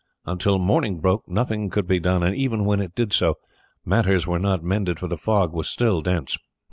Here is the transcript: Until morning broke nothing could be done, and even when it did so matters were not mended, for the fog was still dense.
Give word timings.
Until 0.25 0.57
morning 0.57 0.99
broke 0.99 1.27
nothing 1.29 1.69
could 1.69 1.85
be 1.85 1.99
done, 1.99 2.23
and 2.23 2.35
even 2.35 2.65
when 2.65 2.79
it 2.79 2.95
did 2.95 3.13
so 3.13 3.35
matters 3.85 4.25
were 4.25 4.39
not 4.39 4.63
mended, 4.63 4.97
for 4.99 5.07
the 5.07 5.15
fog 5.15 5.53
was 5.53 5.69
still 5.69 6.01
dense. 6.01 6.39